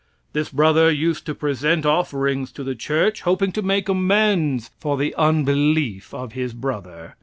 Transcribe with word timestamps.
This 0.33 0.49
brother 0.49 0.89
used 0.89 1.27
to 1.27 1.35
present 1.35 1.85
offerings 1.85 2.51
to 2.53 2.63
the 2.63 2.73
church, 2.73 3.21
hoping 3.21 3.51
to 3.51 3.61
make 3.61 3.87
amends 3.87 4.71
for 4.79 4.97
the 4.97 5.13
unbelief 5.13 6.11
of 6.11 6.33
his 6.33 6.53
brother. 6.53 7.15